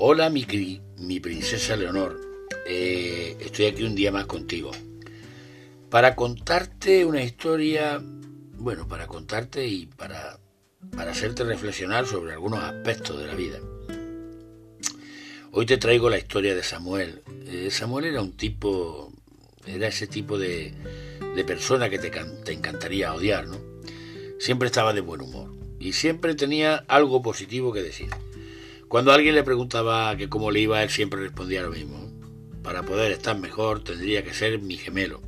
[0.00, 0.46] Hola, mi,
[0.98, 2.20] mi princesa Leonor.
[2.68, 4.70] Eh, estoy aquí un día más contigo.
[5.90, 10.38] Para contarte una historia, bueno, para contarte y para,
[10.94, 13.58] para hacerte reflexionar sobre algunos aspectos de la vida.
[15.50, 17.22] Hoy te traigo la historia de Samuel.
[17.46, 19.12] Eh, Samuel era un tipo,
[19.66, 20.74] era ese tipo de,
[21.34, 23.58] de persona que te, te encantaría odiar, ¿no?
[24.38, 28.10] Siempre estaba de buen humor y siempre tenía algo positivo que decir.
[28.88, 32.10] Cuando alguien le preguntaba que cómo le iba, él siempre respondía lo mismo.
[32.62, 35.20] Para poder estar mejor tendría que ser mi gemelo.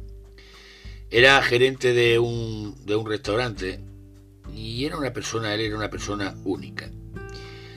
[1.10, 3.80] Era gerente de un, de un restaurante
[4.54, 6.90] y era una persona, él era una persona única.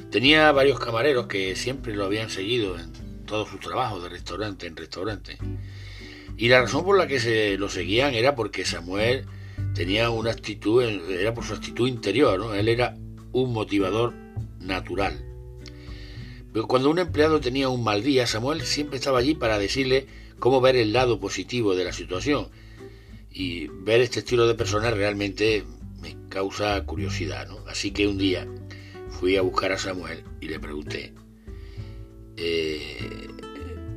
[0.10, 2.94] Tenía varios camareros que siempre lo habían seguido en
[3.26, 5.38] todos sus trabajos de restaurante en restaurante.
[6.38, 9.26] Y la razón por la que se lo seguían era porque Samuel
[9.76, 12.56] tenía una actitud, era por su actitud interior.
[12.56, 12.96] Él era
[13.34, 14.14] un motivador
[14.62, 15.33] natural.
[16.68, 20.06] Cuando un empleado tenía un mal día, Samuel siempre estaba allí para decirle
[20.38, 22.50] cómo ver el lado positivo de la situación.
[23.32, 25.64] Y ver este estilo de persona realmente
[26.02, 27.66] me causa curiosidad, ¿no?
[27.68, 28.48] Así que un día
[29.10, 31.14] fui a buscar a Samuel y le pregunté,
[32.38, 33.28] eh,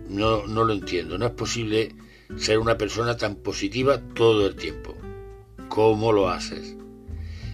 [0.08, 1.94] no, no lo entiendo, no es posible
[2.36, 4.94] ser una persona tan positiva todo el tiempo.
[5.68, 6.76] ¿Cómo lo haces?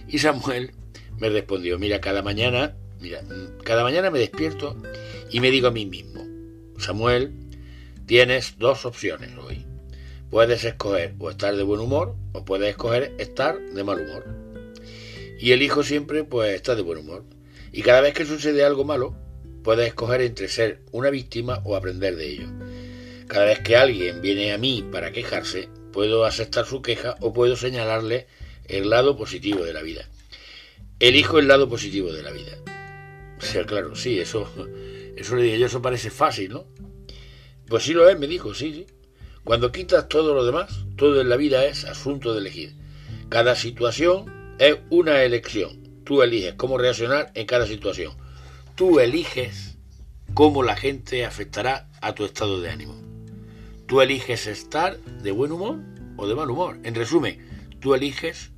[0.07, 0.71] Y Samuel
[1.19, 3.21] me respondió, mira, cada mañana, mira,
[3.65, 4.77] cada mañana me despierto
[5.29, 6.25] y me digo a mí mismo,
[6.77, 7.33] Samuel,
[8.05, 9.65] tienes dos opciones hoy.
[10.29, 14.25] Puedes escoger o estar de buen humor o puedes escoger estar de mal humor.
[15.37, 17.25] Y elijo siempre pues estar de buen humor.
[17.73, 19.17] Y cada vez que sucede algo malo,
[19.63, 22.47] puedes escoger entre ser una víctima o aprender de ello.
[23.27, 27.57] Cada vez que alguien viene a mí para quejarse, puedo aceptar su queja o puedo
[27.57, 28.27] señalarle
[28.65, 30.07] el lado positivo de la vida.
[30.99, 32.53] Elijo el lado positivo de la vida.
[33.43, 34.49] Sea, claro, sí, eso,
[35.15, 36.65] eso le dije yo, eso parece fácil, ¿no?
[37.67, 38.87] Pues sí lo es, me dijo, sí, sí.
[39.43, 42.75] Cuando quitas todo lo demás, todo en la vida es asunto de elegir.
[43.29, 45.83] Cada situación es una elección.
[46.05, 48.13] Tú eliges cómo reaccionar en cada situación.
[48.75, 49.77] Tú eliges
[50.33, 52.95] cómo la gente afectará a tu estado de ánimo.
[53.85, 55.79] Tú eliges estar de buen humor
[56.17, 56.79] o de mal humor.
[56.83, 58.51] En resumen, tú eliges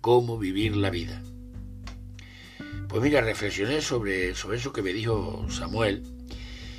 [0.00, 1.22] cómo vivir la vida.
[2.88, 6.02] Pues mira, reflexioné sobre, sobre eso que me dijo Samuel.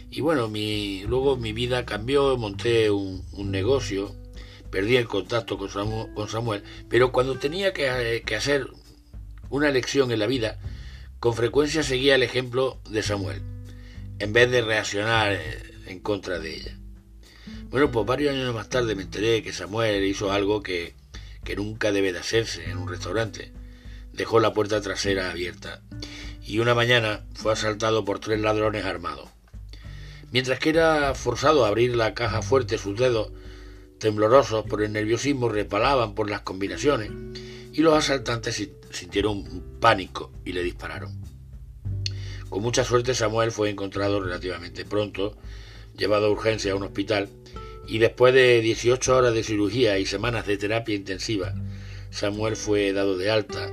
[0.10, 4.16] Y bueno, luego mi vida cambió, monté un, negocio,
[4.72, 8.68] perdí el contacto con Samuel, pero cuando tenía que, que hacer
[9.52, 10.60] una elección en la vida,
[11.20, 13.42] con frecuencia seguía el ejemplo de Samuel,
[14.18, 16.78] en vez de reaccionar eh, en contra de ella.
[17.70, 20.96] Bueno, pues varios años más tarde me enteré que Samuel hizo algo que,
[21.44, 23.52] que nunca debe de hacerse en un restaurante.
[24.20, 25.80] Dejó la puerta trasera abierta
[26.46, 29.30] y una mañana fue asaltado por tres ladrones armados.
[30.34, 33.32] Mientras que era forzado a abrir la caja fuerte, sus dedos,
[33.98, 37.12] temblorosos por el nerviosismo, repalaban por las combinaciones
[37.72, 41.18] y los asaltantes sintieron pánico y le dispararon.
[42.50, 45.38] Con mucha suerte Samuel fue encontrado relativamente pronto,
[45.98, 47.30] llevado a urgencia a un hospital
[47.88, 51.54] y después de 18 horas de cirugía y semanas de terapia intensiva,
[52.12, 53.72] Samuel fue dado de alta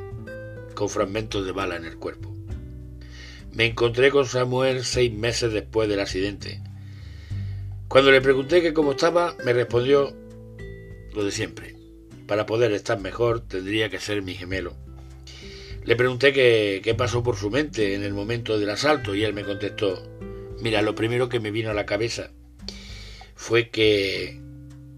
[0.77, 2.33] con fragmentos de bala en el cuerpo.
[3.53, 6.63] Me encontré con Samuel seis meses después del accidente.
[7.89, 10.15] Cuando le pregunté que cómo estaba, me respondió
[11.13, 11.75] lo de siempre.
[12.29, 14.77] Para poder estar mejor tendría que ser mi gemelo.
[15.85, 19.33] Le pregunté qué, qué pasó por su mente en el momento del asalto y él
[19.33, 20.03] me contestó,
[20.61, 22.31] mira, lo primero que me vino a la cabeza
[23.35, 24.41] fue que,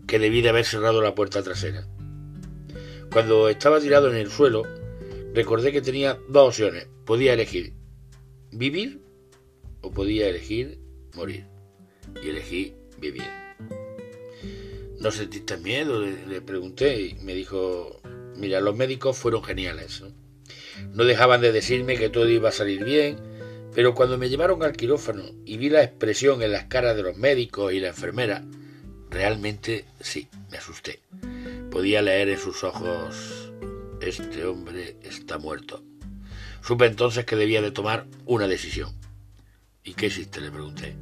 [0.07, 1.87] que debí de haber cerrado la puerta trasera.
[3.13, 4.65] Cuando estaba tirado en el suelo,
[5.35, 6.87] recordé que tenía dos opciones.
[7.05, 7.75] Podía elegir
[8.51, 9.01] vivir
[9.81, 10.79] o podía elegir
[11.15, 11.47] morir.
[12.23, 13.27] Y elegí vivir.
[14.99, 16.01] ¿No sentiste miedo?
[16.01, 18.01] Le, pregunté y me dijo,
[18.37, 20.03] mira, los médicos fueron geniales.
[20.93, 23.17] no dejaban de decirme que todo iba a salir bien,
[23.75, 27.17] pero cuando me llevaron al quirófano y vi la expresión en las caras de los
[27.17, 28.45] médicos y la enfermera,
[29.11, 31.01] realmente sí, me asusté.
[31.71, 33.48] Podía leer en sus ojos,
[34.01, 35.83] este hombre está muerto.
[36.63, 38.93] Supe entonces que debía de tomar una decisión.
[39.85, 40.41] ¿Y qué hiciste?
[40.41, 40.95] le pregunté.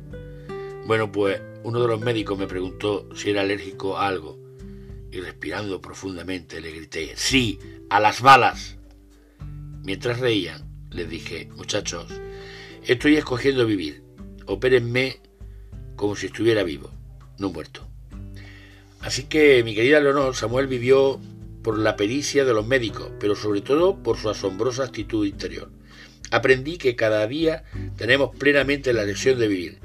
[0.86, 4.38] Bueno, pues uno de los médicos me preguntó si era alérgico a algo
[5.10, 7.58] y respirando profundamente le grité, sí,
[7.90, 8.76] a las balas.
[9.82, 12.12] Mientras reían, les dije, muchachos,
[12.86, 14.04] Estoy escogiendo vivir.
[14.46, 15.18] Opérenme
[15.96, 16.88] como si estuviera vivo,
[17.36, 17.84] no muerto.
[19.00, 21.20] Así que, mi querida Leonor, Samuel vivió
[21.66, 25.68] por la pericia de los médicos, pero sobre todo por su asombrosa actitud interior.
[26.30, 27.64] Aprendí que cada día
[27.96, 29.80] tenemos plenamente la lección de vivir.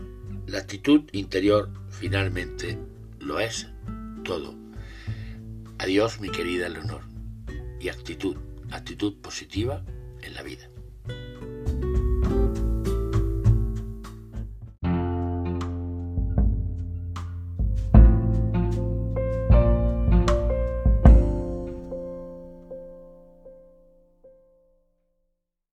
[0.46, 2.78] La actitud interior finalmente
[3.18, 3.68] lo es
[4.24, 4.54] todo.
[5.80, 7.02] Adiós, mi querida Leonor.
[7.80, 8.38] Y actitud,
[8.70, 9.84] actitud positiva
[10.22, 10.70] en la vida.